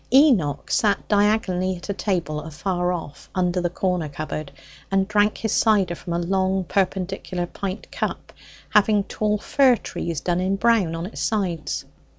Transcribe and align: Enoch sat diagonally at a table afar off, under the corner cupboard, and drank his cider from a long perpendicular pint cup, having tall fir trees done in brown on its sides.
Enoch 0.11 0.71
sat 0.71 1.07
diagonally 1.07 1.75
at 1.75 1.87
a 1.87 1.93
table 1.93 2.39
afar 2.41 2.91
off, 2.91 3.29
under 3.35 3.61
the 3.61 3.69
corner 3.69 4.09
cupboard, 4.09 4.51
and 4.89 5.07
drank 5.07 5.37
his 5.37 5.51
cider 5.53 5.93
from 5.93 6.13
a 6.13 6.17
long 6.17 6.63
perpendicular 6.63 7.45
pint 7.45 7.91
cup, 7.91 8.33
having 8.71 9.03
tall 9.03 9.37
fir 9.37 9.75
trees 9.75 10.19
done 10.19 10.39
in 10.39 10.55
brown 10.55 10.95
on 10.95 11.05
its 11.05 11.21
sides. 11.21 11.85